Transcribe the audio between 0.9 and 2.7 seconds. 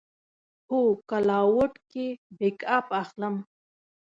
کلاوډ کې بیک